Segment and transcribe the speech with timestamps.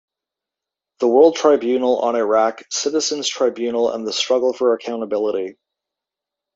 [0.99, 5.59] 'The World Tribunal on Iraq: Citizens' Tribunals and the Struggle for Accountability'.